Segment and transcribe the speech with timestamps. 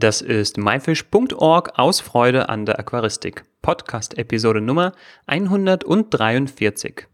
[0.00, 3.42] Das ist myfish.org aus Freude an der Aquaristik.
[3.62, 4.92] Podcast Episode Nummer
[5.26, 7.08] 143.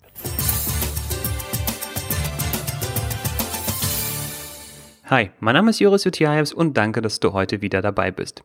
[5.06, 8.44] Hi, mein Name ist Joris Jutiaevs und danke, dass du heute wieder dabei bist.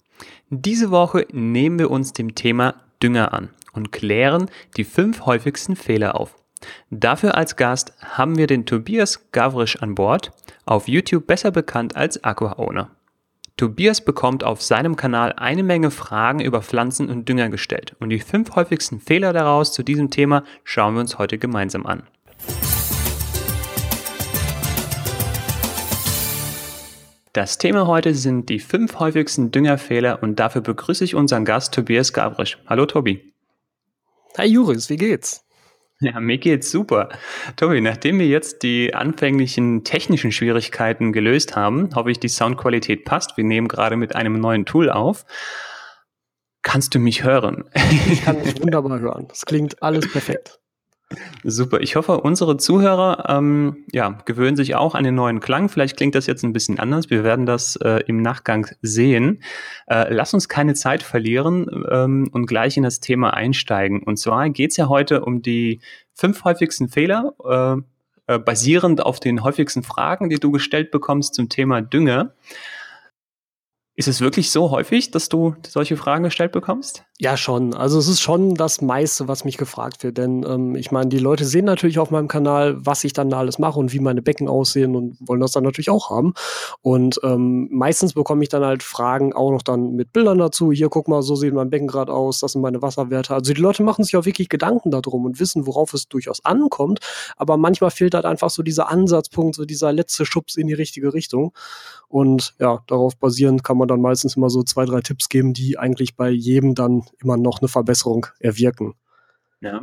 [0.50, 6.18] Diese Woche nehmen wir uns dem Thema Dünger an und klären die fünf häufigsten Fehler
[6.18, 6.38] auf.
[6.90, 10.32] Dafür als Gast haben wir den Tobias Gavrisch an Bord,
[10.66, 12.92] auf YouTube besser bekannt als Aqua Owner.
[13.60, 18.20] Tobias bekommt auf seinem Kanal eine Menge Fragen über Pflanzen und Dünger gestellt und die
[18.20, 22.04] fünf häufigsten Fehler daraus zu diesem Thema schauen wir uns heute gemeinsam an.
[27.33, 32.14] Das Thema heute sind die fünf häufigsten Düngerfehler und dafür begrüße ich unseren Gast Tobias
[32.14, 32.59] Gabrisch.
[32.66, 33.33] Hallo Tobi.
[34.38, 35.48] Hi Juris, wie geht's?
[36.02, 37.09] Ja, mir geht's super.
[37.58, 43.36] Tobi, nachdem wir jetzt die anfänglichen technischen Schwierigkeiten gelöst haben, hoffe ich, die Soundqualität passt.
[43.36, 45.25] Wir nehmen gerade mit einem neuen Tool auf.
[46.62, 47.66] Kannst du mich hören?
[48.09, 49.28] Ich kann dich wunderbar hören.
[49.28, 50.59] Das klingt alles perfekt.
[51.43, 51.81] Super.
[51.81, 55.67] Ich hoffe, unsere Zuhörer ähm, ja, gewöhnen sich auch an den neuen Klang.
[55.67, 57.09] Vielleicht klingt das jetzt ein bisschen anders.
[57.09, 59.41] Wir werden das äh, im Nachgang sehen.
[59.88, 64.03] Äh, lass uns keine Zeit verlieren ähm, und gleich in das Thema einsteigen.
[64.03, 65.79] Und zwar geht es ja heute um die
[66.13, 67.33] fünf häufigsten Fehler,
[68.27, 72.35] äh, äh, basierend auf den häufigsten Fragen, die du gestellt bekommst zum Thema Dünger.
[73.95, 77.05] Ist es wirklich so häufig, dass du solche Fragen gestellt bekommst?
[77.22, 77.73] Ja, schon.
[77.73, 80.17] Also es ist schon das meiste, was mich gefragt wird.
[80.17, 83.39] Denn ähm, ich meine, die Leute sehen natürlich auf meinem Kanal, was ich dann da
[83.39, 86.34] alles mache und wie meine Becken aussehen und wollen das dann natürlich auch haben.
[86.81, 90.72] Und ähm, meistens bekomme ich dann halt Fragen auch noch dann mit Bildern dazu.
[90.72, 93.34] Hier, guck mal, so sieht mein Becken gerade aus, das sind meine Wasserwerte.
[93.34, 97.00] Also die Leute machen sich auch wirklich Gedanken darum und wissen, worauf es durchaus ankommt.
[97.36, 101.14] Aber manchmal fehlt halt einfach so dieser Ansatzpunkt, so dieser letzte Schubs in die richtige
[101.14, 101.52] Richtung.
[102.08, 105.78] Und ja, darauf basierend kann man dann meistens immer so zwei, drei Tipps geben, die
[105.78, 108.95] eigentlich bei jedem dann immer noch eine Verbesserung erwirken.
[109.61, 109.81] Ja,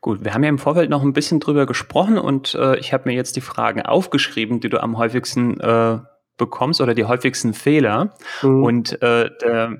[0.00, 0.24] gut.
[0.24, 3.14] Wir haben ja im Vorfeld noch ein bisschen drüber gesprochen und äh, ich habe mir
[3.14, 5.98] jetzt die Fragen aufgeschrieben, die du am häufigsten äh,
[6.36, 8.14] bekommst oder die häufigsten Fehler.
[8.42, 8.64] Mhm.
[8.64, 9.78] Und äh, der,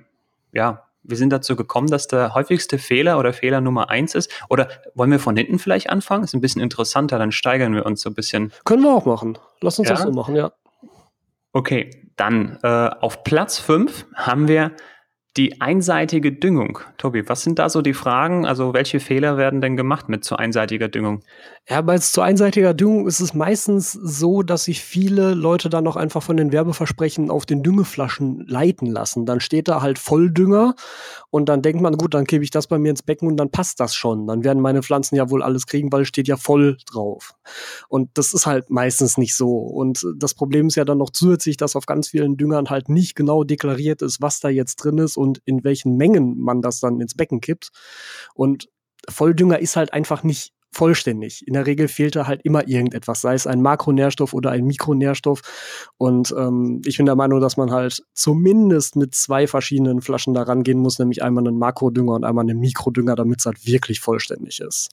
[0.52, 4.30] ja, wir sind dazu gekommen, dass der häufigste Fehler oder Fehler Nummer eins ist.
[4.48, 6.22] Oder wollen wir von hinten vielleicht anfangen?
[6.22, 8.52] Ist ein bisschen interessanter, dann steigern wir uns so ein bisschen.
[8.64, 9.38] Können wir auch machen.
[9.60, 9.96] Lass uns ja?
[9.96, 10.52] das so machen, ja.
[11.52, 14.72] Okay, dann äh, auf Platz 5 haben wir
[15.38, 16.80] die einseitige Düngung.
[16.98, 18.44] Tobi, was sind da so die Fragen?
[18.44, 21.22] Also welche Fehler werden denn gemacht mit zu einseitiger Düngung?
[21.68, 25.96] Ja, bei zu einseitiger Düngung ist es meistens so, dass sich viele Leute dann noch
[25.96, 29.24] einfach von den Werbeversprechen auf den Düngeflaschen leiten lassen.
[29.24, 30.74] Dann steht da halt Volldünger
[31.30, 33.50] und dann denkt man, gut, dann gebe ich das bei mir ins Becken und dann
[33.50, 34.26] passt das schon.
[34.26, 37.36] Dann werden meine Pflanzen ja wohl alles kriegen, weil es steht ja voll drauf.
[37.88, 39.56] Und das ist halt meistens nicht so.
[39.56, 43.14] Und das Problem ist ja dann noch zusätzlich, dass auf ganz vielen Düngern halt nicht
[43.14, 47.00] genau deklariert ist, was da jetzt drin ist und in welchen Mengen man das dann
[47.00, 47.70] ins Becken kippt.
[48.34, 48.68] Und
[49.08, 51.46] Volldünger ist halt einfach nicht vollständig.
[51.46, 55.42] In der Regel fehlt da halt immer irgendetwas, sei es ein Makronährstoff oder ein Mikronährstoff.
[55.98, 60.42] Und ähm, ich bin der Meinung, dass man halt zumindest mit zwei verschiedenen Flaschen da
[60.42, 64.60] rangehen muss, nämlich einmal einen Makrodünger und einmal einen Mikrodünger, damit es halt wirklich vollständig
[64.60, 64.88] ist.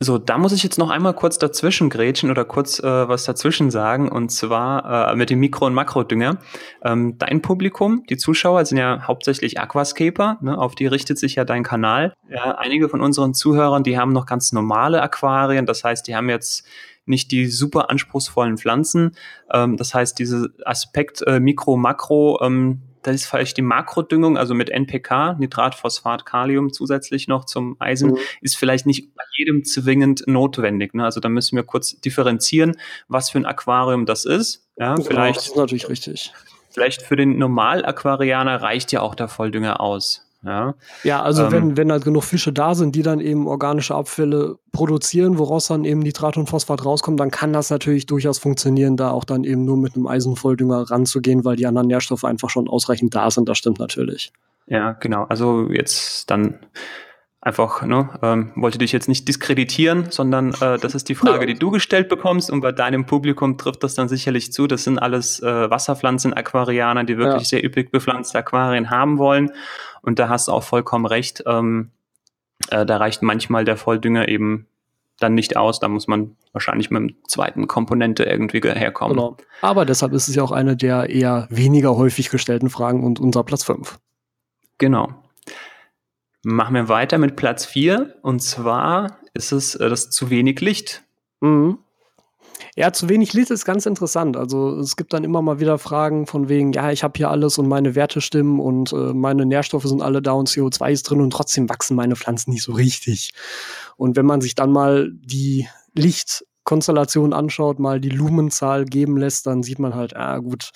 [0.00, 3.70] So, da muss ich jetzt noch einmal kurz dazwischen grätschen oder kurz äh, was dazwischen
[3.70, 6.38] sagen und zwar äh, mit dem Mikro- und Makrodünger.
[6.82, 11.44] Ähm, dein Publikum, die Zuschauer sind ja hauptsächlich Aquascaper, ne, auf die richtet sich ja
[11.44, 12.12] dein Kanal.
[12.28, 16.28] Ja, einige von unseren Zuhörern, die haben noch ganz normale Aquarien, das heißt, die haben
[16.28, 16.66] jetzt
[17.06, 19.12] nicht die super anspruchsvollen Pflanzen.
[19.52, 24.54] Ähm, das heißt, dieser Aspekt äh, Mikro, Makro, ähm, das ist vielleicht die Makrodüngung, also
[24.54, 28.18] mit NPK, Nitrat, Phosphat, Kalium zusätzlich noch zum Eisen, mhm.
[28.40, 30.94] ist vielleicht nicht bei jedem zwingend notwendig.
[30.94, 31.04] Ne?
[31.04, 32.76] Also da müssen wir kurz differenzieren,
[33.08, 34.66] was für ein Aquarium das ist.
[34.76, 36.32] Ja, genau, vielleicht, das ist natürlich richtig.
[36.70, 40.23] Vielleicht für den Normal-Aquarianer reicht ja auch der Volldünger aus.
[40.44, 43.94] Ja, ja also ähm, wenn, wenn halt genug Fische da sind, die dann eben organische
[43.94, 48.96] Abfälle produzieren, woraus dann eben Nitrat und Phosphat rauskommen, dann kann das natürlich durchaus funktionieren,
[48.96, 52.68] da auch dann eben nur mit einem Eisenvolldünger ranzugehen, weil die anderen Nährstoffe einfach schon
[52.68, 53.48] ausreichend da sind.
[53.48, 54.32] Das stimmt natürlich.
[54.66, 55.24] Ja, genau.
[55.24, 56.58] Also jetzt dann
[57.44, 61.54] einfach, ne, ähm, wollte dich jetzt nicht diskreditieren, sondern äh, das ist die Frage, die
[61.54, 64.66] du gestellt bekommst und bei deinem Publikum trifft das dann sicherlich zu.
[64.66, 67.58] Das sind alles äh, Wasserpflanzen, Aquarianer, die wirklich ja.
[67.58, 69.52] sehr üppig bepflanzte Aquarien haben wollen.
[70.00, 71.42] Und da hast du auch vollkommen recht.
[71.46, 71.90] Ähm,
[72.70, 74.66] äh, da reicht manchmal der Volldünger eben
[75.20, 75.80] dann nicht aus.
[75.80, 79.16] Da muss man wahrscheinlich mit einem zweiten Komponente irgendwie herkommen.
[79.16, 79.36] Genau.
[79.60, 83.44] Aber deshalb ist es ja auch eine der eher weniger häufig gestellten Fragen und unser
[83.44, 83.98] Platz 5.
[84.78, 85.23] Genau.
[86.44, 91.02] Machen wir weiter mit Platz 4 und zwar ist es äh, das zu wenig Licht.
[91.40, 91.78] Mhm.
[92.76, 94.36] Ja, zu wenig Licht ist ganz interessant.
[94.36, 97.56] Also es gibt dann immer mal wieder Fragen von wegen, ja, ich habe hier alles
[97.58, 101.20] und meine Werte stimmen und äh, meine Nährstoffe sind alle da und CO2 ist drin
[101.20, 103.32] und trotzdem wachsen meine Pflanzen nicht so richtig.
[103.96, 109.62] Und wenn man sich dann mal die Lichtkonstellation anschaut, mal die Lumenzahl geben lässt, dann
[109.62, 110.70] sieht man halt, ah gut,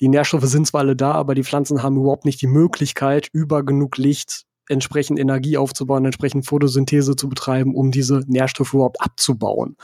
[0.00, 3.62] die Nährstoffe sind zwar alle da, aber die Pflanzen haben überhaupt nicht die Möglichkeit, über
[3.62, 9.76] genug Licht entsprechend Energie aufzubauen, entsprechend Photosynthese zu betreiben, um diese Nährstoffe überhaupt abzubauen.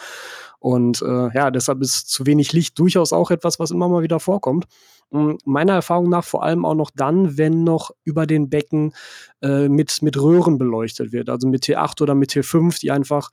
[0.60, 4.18] Und äh, ja, deshalb ist zu wenig Licht durchaus auch etwas, was immer mal wieder
[4.18, 4.66] vorkommt.
[5.10, 8.92] Hm, meiner Erfahrung nach vor allem auch noch dann, wenn noch über den Becken
[9.40, 13.30] äh, mit, mit Röhren beleuchtet wird, also mit T8 oder mit T5, die einfach,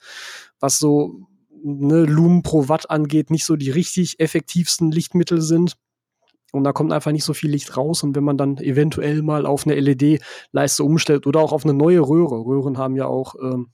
[0.60, 1.28] was so
[1.64, 5.76] ne, Lumen pro Watt angeht, nicht so die richtig effektivsten Lichtmittel sind.
[6.56, 8.04] Und da kommt einfach nicht so viel Licht raus.
[8.04, 12.00] Und wenn man dann eventuell mal auf eine LED-Leiste umstellt oder auch auf eine neue
[12.00, 13.70] Röhre, Röhren haben ja auch ähm,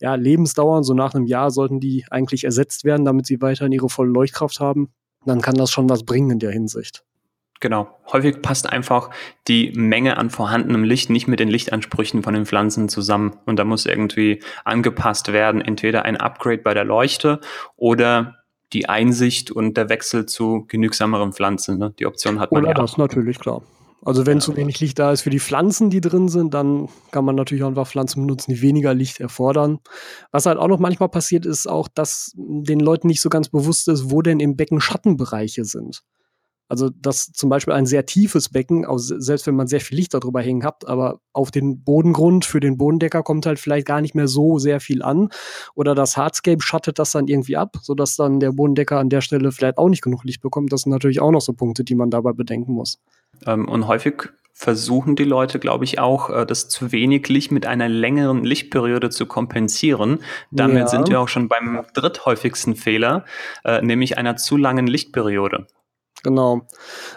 [0.00, 3.88] ja, Lebensdauern, so nach einem Jahr sollten die eigentlich ersetzt werden, damit sie weiterhin ihre
[3.88, 4.90] volle Leuchtkraft haben,
[5.24, 7.04] dann kann das schon was bringen in der Hinsicht.
[7.60, 7.88] Genau.
[8.12, 9.10] Häufig passt einfach
[9.48, 13.38] die Menge an vorhandenem Licht nicht mit den Lichtansprüchen von den Pflanzen zusammen.
[13.46, 17.40] Und da muss irgendwie angepasst werden, entweder ein Upgrade bei der Leuchte
[17.76, 18.35] oder
[18.72, 21.78] die Einsicht und der Wechsel zu genügsameren Pflanzen.
[21.78, 21.94] Ne?
[21.98, 22.74] Die Option hat man oder ja.
[22.74, 23.62] das natürlich, klar.
[24.04, 24.40] Also wenn ja.
[24.40, 27.64] zu wenig Licht da ist für die Pflanzen, die drin sind, dann kann man natürlich
[27.64, 29.80] auch einfach Pflanzen benutzen, die weniger Licht erfordern.
[30.30, 33.88] Was halt auch noch manchmal passiert, ist auch, dass den Leuten nicht so ganz bewusst
[33.88, 36.02] ist, wo denn im Becken Schattenbereiche sind.
[36.68, 40.40] Also, dass zum Beispiel ein sehr tiefes Becken, selbst wenn man sehr viel Licht darüber
[40.40, 44.28] hängen hat, aber auf den Bodengrund für den Bodendecker kommt halt vielleicht gar nicht mehr
[44.28, 45.28] so sehr viel an.
[45.74, 49.52] Oder das Hardscape schattet das dann irgendwie ab, sodass dann der Bodendecker an der Stelle
[49.52, 50.72] vielleicht auch nicht genug Licht bekommt.
[50.72, 52.98] Das sind natürlich auch noch so Punkte, die man dabei bedenken muss.
[53.46, 57.66] Ähm, und häufig versuchen die Leute, glaube ich, auch, äh, das zu wenig Licht mit
[57.66, 60.20] einer längeren Lichtperiode zu kompensieren.
[60.50, 60.88] Damit ja.
[60.88, 63.26] sind wir auch schon beim dritthäufigsten Fehler,
[63.64, 65.66] äh, nämlich einer zu langen Lichtperiode.
[66.26, 66.62] Genau.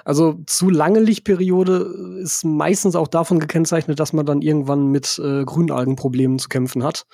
[0.06, 5.46] Also zu lange Lichtperiode ist meistens auch davon gekennzeichnet, dass man dann irgendwann mit äh,
[5.46, 7.08] Grünalgenproblemen zu kämpfen hat.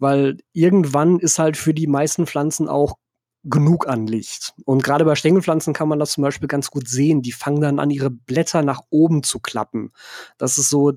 [0.00, 2.96] Weil irgendwann ist halt für die meisten Pflanzen auch
[3.44, 4.54] genug an Licht.
[4.64, 7.22] Und gerade bei Stängelpflanzen kann man das zum Beispiel ganz gut sehen.
[7.22, 9.92] Die fangen dann an, ihre Blätter nach oben zu klappen.
[10.36, 10.94] Das ist so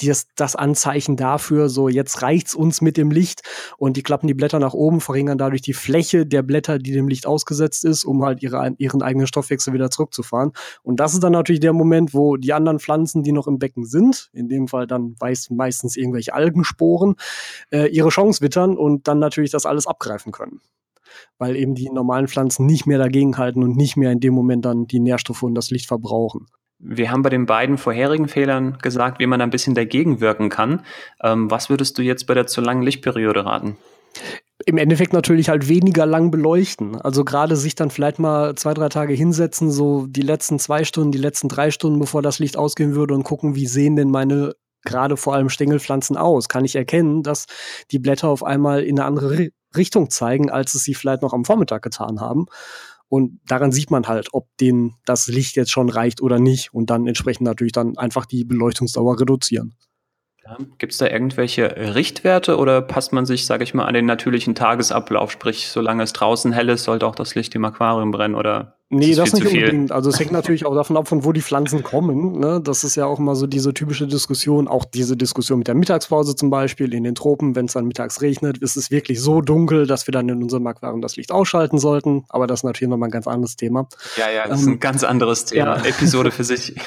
[0.00, 3.42] das, das Anzeichen dafür, so jetzt reicht's uns mit dem Licht
[3.78, 7.08] und die klappen die Blätter nach oben, verringern dadurch die Fläche der Blätter, die dem
[7.08, 10.52] Licht ausgesetzt ist, um halt ihre, ihren eigenen Stoffwechsel wieder zurückzufahren.
[10.82, 13.84] Und das ist dann natürlich der Moment, wo die anderen Pflanzen, die noch im Becken
[13.84, 17.16] sind, in dem Fall dann weiß, meistens irgendwelche Algensporen,
[17.70, 20.60] äh, ihre Chance wittern und dann natürlich das alles abgreifen können.
[21.38, 24.86] Weil eben die normalen Pflanzen nicht mehr dagegenhalten und nicht mehr in dem Moment dann
[24.86, 26.46] die Nährstoffe und das Licht verbrauchen.
[26.78, 30.84] Wir haben bei den beiden vorherigen Fehlern gesagt, wie man ein bisschen dagegen wirken kann.
[31.22, 33.76] Ähm, was würdest du jetzt bei der zu langen Lichtperiode raten?
[34.64, 37.00] Im Endeffekt natürlich halt weniger lang beleuchten.
[37.00, 41.12] Also gerade sich dann vielleicht mal zwei, drei Tage hinsetzen, so die letzten zwei Stunden,
[41.12, 44.54] die letzten drei Stunden, bevor das Licht ausgehen würde und gucken, wie sehen denn meine
[44.84, 46.48] gerade vor allem Stängelpflanzen aus?
[46.48, 47.46] Kann ich erkennen, dass
[47.90, 51.44] die Blätter auf einmal in eine andere Richtung zeigen, als es sie vielleicht noch am
[51.44, 52.46] Vormittag getan haben?
[53.08, 56.90] Und daran sieht man halt, ob denen das Licht jetzt schon reicht oder nicht und
[56.90, 59.76] dann entsprechend natürlich dann einfach die Beleuchtungsdauer reduzieren.
[60.78, 64.54] Gibt es da irgendwelche Richtwerte oder passt man sich, sage ich mal, an den natürlichen
[64.54, 65.30] Tagesablauf?
[65.30, 69.16] Sprich, solange es draußen hell ist, sollte auch das Licht im Aquarium brennen oder Nee,
[69.16, 69.90] das, das nicht unbedingt.
[69.90, 72.38] Also es hängt natürlich auch davon ab, von wo die Pflanzen kommen.
[72.38, 72.60] Ne?
[72.62, 76.36] Das ist ja auch immer so diese typische Diskussion, auch diese Diskussion mit der Mittagspause
[76.36, 79.88] zum Beispiel in den Tropen, wenn es dann mittags regnet, ist es wirklich so dunkel,
[79.88, 82.26] dass wir dann in unserem Aquarium das Licht ausschalten sollten.
[82.28, 83.88] Aber das ist natürlich nochmal ein ganz anderes Thema.
[84.16, 85.78] Ja, ja, das ähm, ist ein ganz anderes Thema.
[85.78, 85.84] Ja.
[85.84, 86.74] Episode für sich.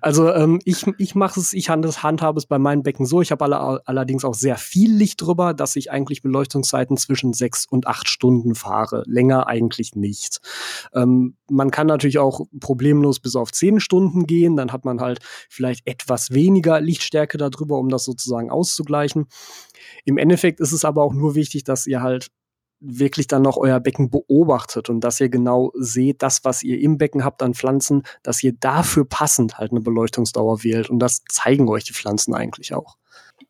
[0.00, 3.20] Also ähm, ich, ich mache es, ich handhabe es bei meinen Becken so.
[3.20, 7.66] Ich habe alle, allerdings auch sehr viel Licht drüber, dass ich eigentlich Beleuchtungszeiten zwischen sechs
[7.66, 9.02] und acht Stunden fahre.
[9.06, 10.40] Länger eigentlich nicht.
[10.94, 15.18] Ähm, man kann natürlich auch problemlos bis auf 10 Stunden gehen, dann hat man halt
[15.50, 19.26] vielleicht etwas weniger Lichtstärke darüber, um das sozusagen auszugleichen.
[20.04, 22.28] Im Endeffekt ist es aber auch nur wichtig, dass ihr halt
[22.86, 26.98] wirklich dann noch euer Becken beobachtet und dass ihr genau seht, das, was ihr im
[26.98, 30.90] Becken habt an Pflanzen, dass ihr dafür passend halt eine Beleuchtungsdauer wählt.
[30.90, 32.96] Und das zeigen euch die Pflanzen eigentlich auch.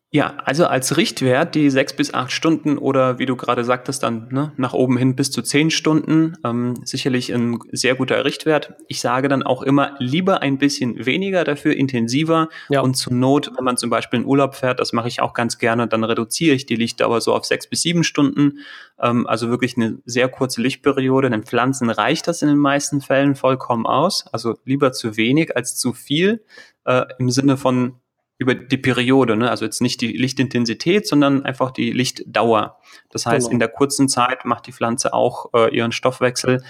[0.09, 4.29] Ja, also als Richtwert die sechs bis acht Stunden oder wie du gerade sagtest, dann
[4.31, 8.75] ne, nach oben hin bis zu zehn Stunden, ähm, sicherlich ein sehr guter Richtwert.
[8.87, 12.79] Ich sage dann auch immer, lieber ein bisschen weniger, dafür intensiver ja.
[12.79, 15.57] und zur Not, wenn man zum Beispiel in Urlaub fährt, das mache ich auch ganz
[15.57, 18.59] gerne, dann reduziere ich die Lichtdauer so auf sechs bis sieben Stunden.
[19.01, 21.29] Ähm, also wirklich eine sehr kurze Lichtperiode.
[21.29, 24.25] Den Pflanzen reicht das in den meisten Fällen vollkommen aus.
[24.31, 26.45] Also lieber zu wenig als zu viel
[26.85, 27.95] äh, im Sinne von
[28.37, 29.49] über die Periode, ne?
[29.49, 32.77] also jetzt nicht die Lichtintensität, sondern einfach die Lichtdauer.
[33.09, 33.53] Das heißt, genau.
[33.53, 36.63] in der kurzen Zeit macht die Pflanze auch äh, ihren Stoffwechsel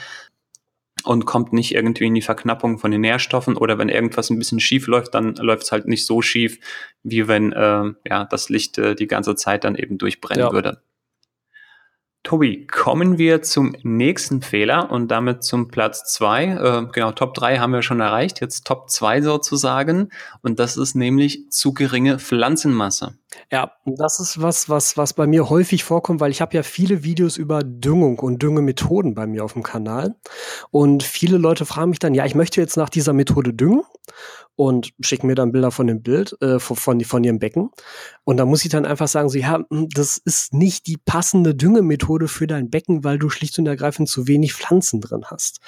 [1.04, 4.60] und kommt nicht irgendwie in die Verknappung von den Nährstoffen oder wenn irgendwas ein bisschen
[4.60, 6.60] schief läuft, dann läuft es halt nicht so schief,
[7.04, 10.52] wie wenn äh, ja, das Licht äh, die ganze Zeit dann eben durchbrennen ja.
[10.52, 10.82] würde.
[12.28, 16.44] Tobi, kommen wir zum nächsten Fehler und damit zum Platz zwei.
[16.44, 20.10] Äh, genau, Top drei haben wir schon erreicht, jetzt Top zwei sozusagen.
[20.42, 23.14] Und das ist nämlich zu geringe Pflanzenmasse.
[23.52, 27.04] Ja, das ist was, was, was bei mir häufig vorkommt, weil ich habe ja viele
[27.04, 30.16] Videos über Düngung und Düngemethoden bei mir auf dem Kanal.
[30.72, 33.84] Und viele Leute fragen mich dann, ja, ich möchte jetzt nach dieser Methode düngen
[34.58, 37.70] und schicken mir dann Bilder von dem Bild, äh, von, von, ihrem Becken.
[38.24, 41.54] Und da muss ich dann einfach sagen, so, ja, hm, das ist nicht die passende
[41.54, 45.60] Düngemethode für dein Becken, weil du schlicht und ergreifend zu wenig Pflanzen drin hast.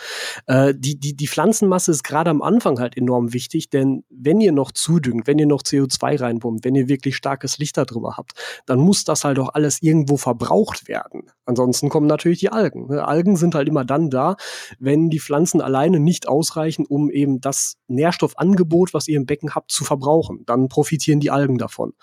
[0.48, 4.52] Äh, die, die, die Pflanzenmasse ist gerade am Anfang halt enorm wichtig, denn wenn ihr
[4.52, 7.16] noch zudüngt, wenn ihr noch CO2 reinpumpt, wenn ihr wirklich
[7.50, 8.34] starkes Licht darüber habt,
[8.66, 11.32] dann muss das halt auch alles irgendwo verbraucht werden.
[11.46, 12.88] Ansonsten kommen natürlich die Algen.
[12.88, 13.06] Ne?
[13.06, 14.36] Algen sind halt immer dann da,
[14.80, 19.56] wenn die Pflanzen alleine nicht ausreichen, um eben das Nährstoffangebot Angebot, was ihr im Becken
[19.56, 20.44] habt, zu verbrauchen.
[20.46, 21.94] Dann profitieren die Algen davon.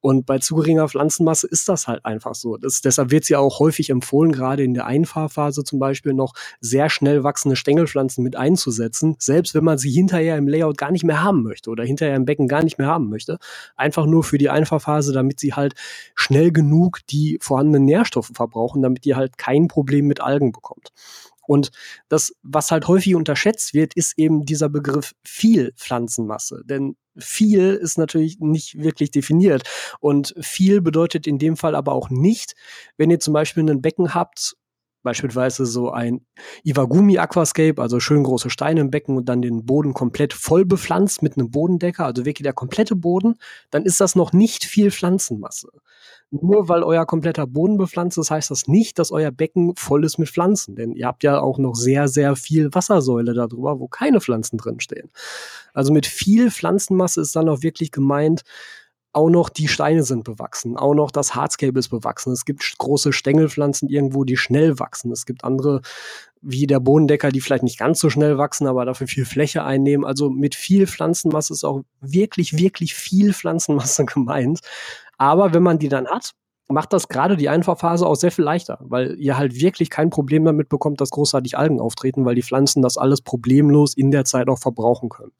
[0.00, 2.56] Und bei zu geringer Pflanzenmasse ist das halt einfach so.
[2.56, 6.34] Das, deshalb wird es ja auch häufig empfohlen, gerade in der Einfahrphase zum Beispiel noch
[6.60, 11.04] sehr schnell wachsende Stängelpflanzen mit einzusetzen, selbst wenn man sie hinterher im Layout gar nicht
[11.04, 13.38] mehr haben möchte oder hinterher im Becken gar nicht mehr haben möchte.
[13.76, 14.77] Einfach nur für die Einfahrphase,
[15.12, 15.74] damit sie halt
[16.14, 20.92] schnell genug die vorhandenen Nährstoffe verbrauchen, damit ihr halt kein Problem mit Algen bekommt.
[21.48, 21.70] Und
[22.10, 26.60] das, was halt häufig unterschätzt wird, ist eben dieser Begriff viel Pflanzenmasse.
[26.66, 29.62] Denn viel ist natürlich nicht wirklich definiert.
[29.98, 32.54] Und viel bedeutet in dem Fall aber auch nicht,
[32.98, 34.57] wenn ihr zum Beispiel ein Becken habt,
[35.02, 36.20] beispielsweise so ein
[36.64, 41.22] Iwagumi Aquascape, also schön große Steine im Becken und dann den Boden komplett voll bepflanzt
[41.22, 43.36] mit einem Bodendecker, also wirklich der komplette Boden,
[43.70, 45.68] dann ist das noch nicht viel Pflanzenmasse.
[46.30, 50.18] Nur weil euer kompletter Boden bepflanzt ist, heißt das nicht, dass euer Becken voll ist
[50.18, 50.76] mit Pflanzen.
[50.76, 55.10] Denn ihr habt ja auch noch sehr, sehr viel Wassersäule darüber, wo keine Pflanzen drinstehen.
[55.72, 58.42] Also mit viel Pflanzenmasse ist dann auch wirklich gemeint,
[59.12, 62.32] auch noch die Steine sind bewachsen, auch noch das Hardscape ist bewachsen.
[62.32, 65.10] Es gibt große Stängelpflanzen irgendwo, die schnell wachsen.
[65.12, 65.80] Es gibt andere,
[66.42, 70.04] wie der Bodendecker, die vielleicht nicht ganz so schnell wachsen, aber dafür viel Fläche einnehmen.
[70.04, 74.60] Also mit viel Pflanzenmasse ist auch wirklich, wirklich viel Pflanzenmasse gemeint.
[75.16, 76.32] Aber wenn man die dann hat,
[76.68, 80.44] macht das gerade die Einfahrphase auch sehr viel leichter, weil ihr halt wirklich kein Problem
[80.44, 84.48] damit bekommt, dass großartig Algen auftreten, weil die Pflanzen das alles problemlos in der Zeit
[84.48, 85.32] auch verbrauchen können.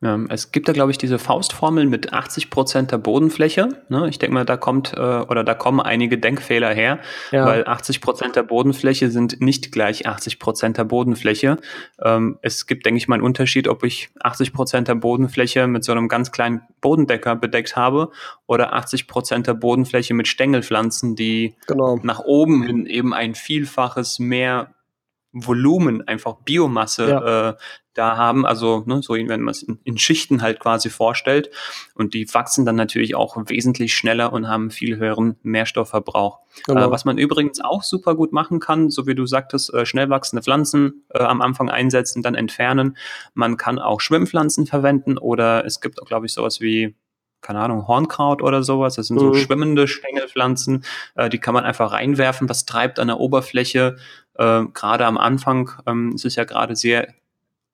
[0.00, 3.68] Ähm, es gibt da, glaube ich, diese Faustformel mit 80 Prozent der Bodenfläche.
[3.88, 4.08] Ne?
[4.08, 7.00] Ich denke mal, da kommt äh, oder da kommen einige Denkfehler her,
[7.32, 7.44] ja.
[7.44, 11.58] weil 80 Prozent der Bodenfläche sind nicht gleich 80 Prozent der Bodenfläche.
[12.00, 15.82] Ähm, es gibt, denke ich mal, einen Unterschied, ob ich 80 Prozent der Bodenfläche mit
[15.82, 18.10] so einem ganz kleinen Bodendecker bedeckt habe
[18.46, 21.98] oder 80 Prozent der Bodenfläche mit Stängelpflanzen, die genau.
[22.04, 24.74] nach oben hin eben ein Vielfaches mehr
[25.46, 27.48] Volumen, einfach Biomasse ja.
[27.50, 27.54] äh,
[27.98, 31.50] da haben, also ne, so wenn man es in, in, Schichten halt quasi vorstellt.
[31.94, 36.38] Und die wachsen dann natürlich auch wesentlich schneller und haben viel höheren Nährstoffverbrauch.
[36.66, 36.86] Genau.
[36.86, 40.10] Äh, was man übrigens auch super gut machen kann, so wie du sagtest, äh, schnell
[40.10, 42.96] wachsende Pflanzen äh, am Anfang einsetzen, dann entfernen.
[43.34, 46.94] Man kann auch Schwimmpflanzen verwenden oder es gibt auch, glaube ich, sowas wie
[47.40, 48.96] keine Ahnung, Hornkraut oder sowas.
[48.96, 49.34] Das sind so mhm.
[49.34, 50.84] schwimmende Stängelpflanzen.
[51.14, 52.46] Äh, die kann man einfach reinwerfen.
[52.46, 53.96] Das treibt an der Oberfläche.
[54.38, 57.08] Äh, gerade am Anfang ähm, es ist ja gerade sehr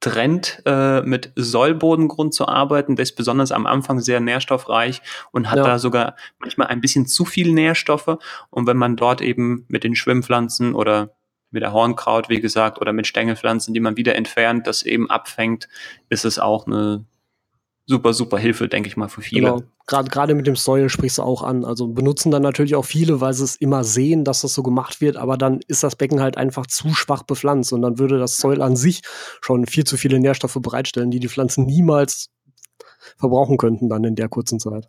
[0.04, 2.94] Trend, äh, mit Sollbodengrund zu arbeiten.
[2.94, 5.00] Der ist besonders am Anfang sehr nährstoffreich
[5.32, 5.64] und hat ja.
[5.64, 8.18] da sogar manchmal ein bisschen zu viel Nährstoffe.
[8.50, 11.14] Und wenn man dort eben mit den Schwimmpflanzen oder
[11.50, 15.68] mit der Hornkraut, wie gesagt, oder mit Stängelpflanzen, die man wieder entfernt, das eben abfängt,
[16.10, 17.06] ist es auch eine
[17.86, 19.42] super, super Hilfe, denke ich mal, für viele.
[19.42, 19.62] Genau.
[19.86, 21.64] Gerade gerade mit dem Soil sprichst du auch an.
[21.64, 25.00] Also benutzen dann natürlich auch viele, weil sie es immer sehen, dass das so gemacht
[25.00, 28.38] wird, aber dann ist das Becken halt einfach zu schwach bepflanzt und dann würde das
[28.38, 29.02] Soil an sich
[29.40, 32.30] schon viel zu viele Nährstoffe bereitstellen, die die Pflanzen niemals
[33.18, 34.88] verbrauchen könnten dann in der kurzen Zeit.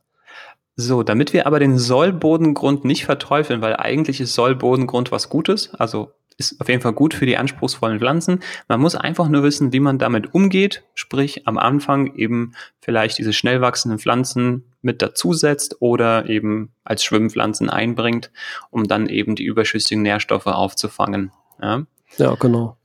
[0.77, 6.11] So, damit wir aber den Sollbodengrund nicht verteufeln, weil eigentlich ist Sollbodengrund was Gutes, also
[6.37, 8.41] ist auf jeden Fall gut für die anspruchsvollen Pflanzen.
[8.67, 13.33] Man muss einfach nur wissen, wie man damit umgeht, sprich am Anfang eben vielleicht diese
[13.33, 18.31] schnell wachsenden Pflanzen mit dazusetzt oder eben als Schwimmpflanzen einbringt,
[18.69, 21.31] um dann eben die überschüssigen Nährstoffe aufzufangen.
[21.61, 21.83] Ja,
[22.17, 22.77] ja genau.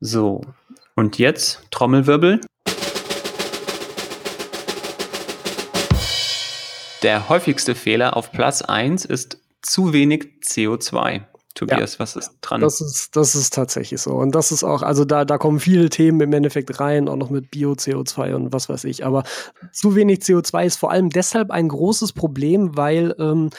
[0.00, 0.42] So,
[0.94, 2.40] und jetzt Trommelwirbel.
[7.02, 11.22] Der häufigste Fehler auf Platz 1 ist zu wenig CO2.
[11.58, 12.60] Tobias, ja, was ist dran?
[12.60, 14.12] Das ist, das ist tatsächlich so.
[14.12, 17.30] Und das ist auch, also da, da kommen viele Themen im Endeffekt rein, auch noch
[17.30, 19.04] mit Bio-CO2 und was weiß ich.
[19.04, 19.24] Aber
[19.72, 23.50] zu wenig CO2 ist vor allem deshalb ein großes Problem, weil ähm,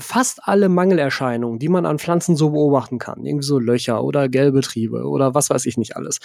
[0.00, 4.60] fast alle Mangelerscheinungen, die man an Pflanzen so beobachten kann, irgendwie so Löcher oder gelbe
[4.60, 6.18] Triebe oder was weiß ich nicht alles,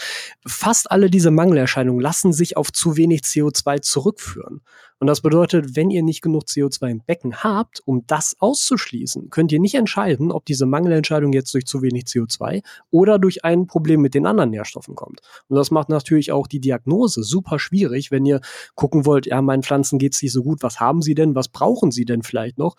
[0.47, 4.62] fast alle diese Mangelerscheinungen lassen sich auf zu wenig CO2 zurückführen.
[5.05, 9.51] Und das bedeutet, wenn ihr nicht genug CO2 im Becken habt, um das auszuschließen, könnt
[9.51, 14.01] ihr nicht entscheiden, ob diese Mangelentscheidung jetzt durch zu wenig CO2 oder durch ein Problem
[14.01, 15.21] mit den anderen Nährstoffen kommt.
[15.47, 18.41] Und das macht natürlich auch die Diagnose super schwierig, wenn ihr
[18.74, 21.91] gucken wollt, ja, meinen Pflanzen geht's nicht so gut, was haben sie denn, was brauchen
[21.91, 22.75] sie denn vielleicht noch?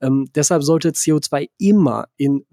[0.00, 2.46] Ähm, deshalb sollte CO2 immer in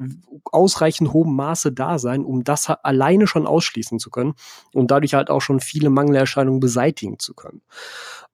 [0.52, 4.34] ausreichend hohem Maße da sein, um das alleine schon ausschließen zu können
[4.74, 7.62] und dadurch halt auch schon viele Mangelerscheinungen beseitigen zu können.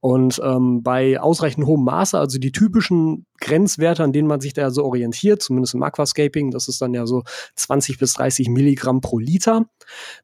[0.02, 4.72] Und ähm, bei ausreichend hohem Maße, also die typischen Grenzwerte, an denen man sich da
[4.72, 7.24] so orientiert, zumindest im Aquascaping, das ist dann ja so
[7.56, 9.66] 20 bis 30 Milligramm pro Liter.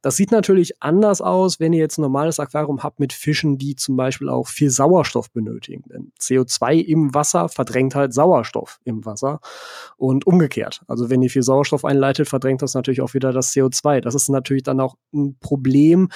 [0.01, 3.75] Das sieht natürlich anders aus, wenn ihr jetzt ein normales Aquarium habt mit Fischen, die
[3.75, 5.84] zum Beispiel auch viel Sauerstoff benötigen.
[5.89, 9.39] Denn CO2 im Wasser verdrängt halt Sauerstoff im Wasser
[9.98, 10.84] und umgekehrt.
[10.88, 14.01] Also wenn ihr viel Sauerstoff einleitet, verdrängt das natürlich auch wieder das CO2.
[14.01, 16.10] Das ist natürlich dann auch ein Problem,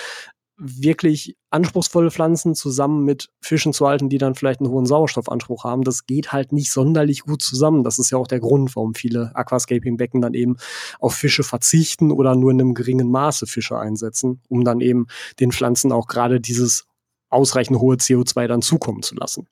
[0.60, 5.84] wirklich anspruchsvolle Pflanzen zusammen mit Fischen zu halten, die dann vielleicht einen hohen Sauerstoffanspruch haben,
[5.84, 7.84] das geht halt nicht sonderlich gut zusammen.
[7.84, 10.58] Das ist ja auch der Grund, warum viele Aquascaping-Becken dann eben
[11.00, 15.08] auf Fische verzichten oder nur in einem geringen Maße Fische einsetzen, um dann eben
[15.40, 16.86] den Pflanzen auch gerade dieses
[17.30, 19.48] ausreichend hohe CO2 dann zukommen zu lassen.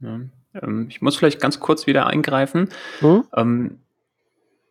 [0.00, 0.20] Ja,
[0.54, 2.68] ähm, ich muss vielleicht ganz kurz wieder eingreifen.
[3.00, 3.24] Hm?
[3.34, 3.78] Ähm,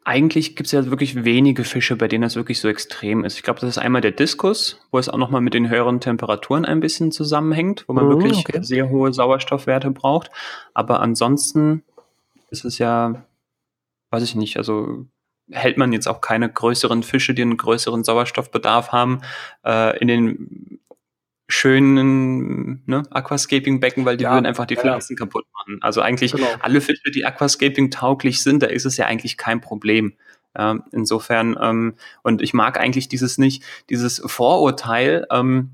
[0.08, 3.36] eigentlich gibt es ja wirklich wenige Fische, bei denen das wirklich so extrem ist.
[3.36, 6.64] Ich glaube, das ist einmal der Diskus, wo es auch nochmal mit den höheren Temperaturen
[6.64, 8.60] ein bisschen zusammenhängt, wo man mhm, wirklich okay.
[8.62, 10.32] sehr hohe Sauerstoffwerte braucht.
[10.74, 11.84] Aber ansonsten
[12.50, 13.26] ist es ja,
[14.12, 15.06] weiß ich nicht, also
[15.52, 19.22] hält man jetzt auch keine größeren Fische, die einen größeren Sauerstoffbedarf haben,
[19.66, 20.80] äh, in den
[21.48, 25.26] schönen ne, Aquascaping-Becken, weil die ja, würden einfach die Pflanzen ja.
[25.26, 25.80] kaputt machen.
[25.82, 26.48] Also eigentlich genau.
[26.60, 30.14] alle Fische, die Aquascaping tauglich sind, da ist es ja eigentlich kein Problem.
[30.56, 35.72] Ähm, insofern, ähm, und ich mag eigentlich dieses nicht, dieses Vorurteil, ähm,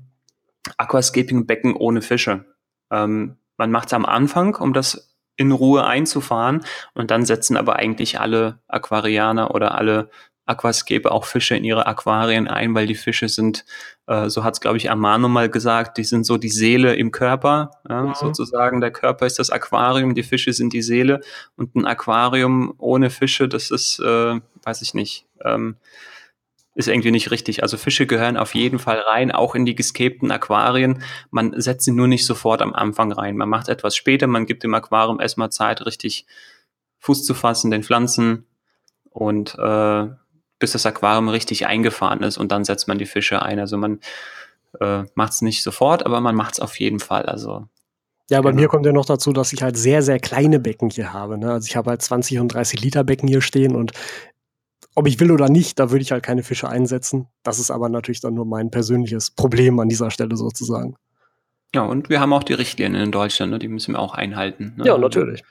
[0.76, 2.44] Aquascaping-Becken ohne Fische.
[2.90, 6.64] Ähm, man macht es am Anfang, um das in Ruhe einzufahren
[6.94, 10.10] und dann setzen aber eigentlich alle Aquarianer oder alle
[10.46, 13.64] Aquascape auch Fische in ihre Aquarien ein, weil die Fische sind,
[14.06, 17.10] äh, so hat es, glaube ich, Amano mal gesagt, die sind so die Seele im
[17.10, 18.14] Körper, ja, mhm.
[18.14, 18.80] sozusagen.
[18.80, 21.20] Der Körper ist das Aquarium, die Fische sind die Seele.
[21.56, 25.76] Und ein Aquarium ohne Fische, das ist, äh, weiß ich nicht, ähm,
[26.74, 27.62] ist irgendwie nicht richtig.
[27.62, 31.02] Also Fische gehören auf jeden Fall rein, auch in die gescapten Aquarien.
[31.30, 33.36] Man setzt sie nur nicht sofort am Anfang rein.
[33.36, 36.26] Man macht etwas später, man gibt dem Aquarium erstmal Zeit, richtig
[36.98, 38.46] Fuß zu fassen, den Pflanzen
[39.10, 40.08] und äh,
[40.64, 43.60] bis das Aquarium richtig eingefahren ist und dann setzt man die Fische ein.
[43.60, 44.00] Also man
[44.80, 47.26] äh, macht es nicht sofort, aber man macht es auf jeden Fall.
[47.26, 47.66] Also
[48.30, 48.62] ja, bei genau.
[48.62, 51.36] mir kommt ja noch dazu, dass ich halt sehr, sehr kleine Becken hier habe.
[51.36, 51.52] Ne?
[51.52, 53.92] Also ich habe halt 20 und 30 Liter Becken hier stehen und
[54.94, 57.28] ob ich will oder nicht, da würde ich halt keine Fische einsetzen.
[57.42, 60.96] Das ist aber natürlich dann nur mein persönliches Problem an dieser Stelle sozusagen.
[61.74, 63.58] Ja, und wir haben auch die Richtlinien in Deutschland, ne?
[63.58, 64.72] die müssen wir auch einhalten.
[64.78, 64.86] Ne?
[64.86, 65.42] Ja, natürlich.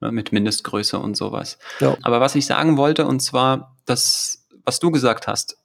[0.00, 0.12] Ne?
[0.12, 1.58] Mit Mindestgröße und sowas.
[1.80, 1.96] Ja.
[2.02, 4.39] Aber was ich sagen wollte, und zwar, dass
[4.70, 5.58] was du gesagt hast,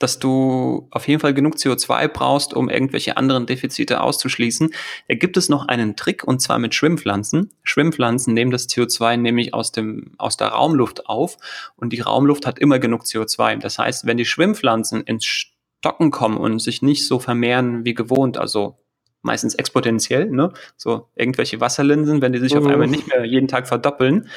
[0.00, 4.74] dass du auf jeden Fall genug CO2 brauchst, um irgendwelche anderen Defizite auszuschließen.
[5.06, 7.52] Da gibt es noch einen Trick und zwar mit Schwimmpflanzen.
[7.62, 11.36] Schwimmpflanzen nehmen das CO2 nämlich aus dem, aus der Raumluft auf
[11.76, 13.58] und die Raumluft hat immer genug CO2.
[13.58, 18.36] Das heißt, wenn die Schwimmpflanzen ins Stocken kommen und sich nicht so vermehren wie gewohnt,
[18.36, 18.80] also
[19.22, 20.52] meistens exponentiell, ne?
[20.76, 22.58] so irgendwelche Wasserlinsen, wenn die sich mhm.
[22.58, 24.28] auf einmal nicht mehr jeden Tag verdoppeln,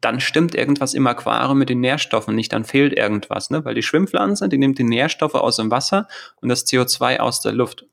[0.00, 3.64] dann stimmt irgendwas im Aquarium mit den Nährstoffen nicht, dann fehlt irgendwas, ne?
[3.64, 6.08] Weil die Schwimmpflanze, die nimmt die Nährstoffe aus dem Wasser
[6.40, 7.86] und das CO2 aus der Luft.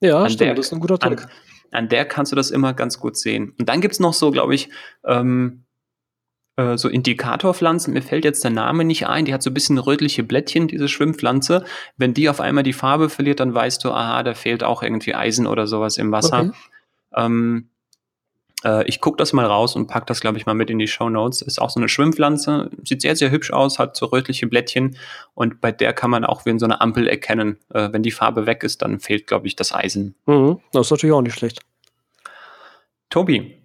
[0.00, 1.22] Ja, an stimmt, der, das ist ein guter Trick.
[1.22, 1.30] An,
[1.70, 3.54] an, der kannst du das immer ganz gut sehen.
[3.58, 4.68] Und dann gibt's noch so, glaube ich,
[5.04, 5.64] ähm,
[6.56, 9.78] äh, so Indikatorpflanzen, mir fällt jetzt der Name nicht ein, die hat so ein bisschen
[9.78, 11.64] rötliche Blättchen, diese Schwimmpflanze.
[11.96, 15.14] Wenn die auf einmal die Farbe verliert, dann weißt du, aha, da fehlt auch irgendwie
[15.14, 16.40] Eisen oder sowas im Wasser.
[16.40, 16.52] Okay.
[17.16, 17.70] Ähm,
[18.64, 20.88] äh, ich gucke das mal raus und pack das, glaube ich, mal mit in die
[20.88, 21.42] Show Notes.
[21.42, 24.96] Ist auch so eine Schwimmpflanze, sieht sehr, sehr hübsch aus, hat so rötliche Blättchen
[25.34, 27.58] und bei der kann man auch wie in so einer Ampel erkennen.
[27.72, 30.14] Äh, wenn die Farbe weg ist, dann fehlt, glaube ich, das Eisen.
[30.26, 31.60] Mhm, das ist natürlich auch nicht schlecht.
[33.10, 33.58] Tobi,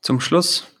[0.00, 0.78] zum Schluss,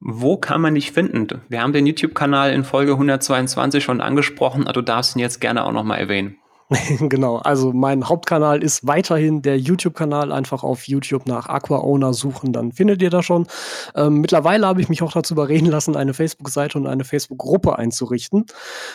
[0.00, 1.42] wo kann man dich finden?
[1.48, 5.64] Wir haben den YouTube-Kanal in Folge 122 schon angesprochen, aber du darfst ihn jetzt gerne
[5.64, 6.38] auch nochmal erwähnen.
[6.98, 10.32] genau, also mein Hauptkanal ist weiterhin der YouTube-Kanal.
[10.32, 13.46] Einfach auf YouTube nach Aqua Owner suchen, dann findet ihr das schon.
[13.94, 18.46] Ähm, mittlerweile habe ich mich auch dazu überreden lassen, eine Facebook-Seite und eine Facebook-Gruppe einzurichten.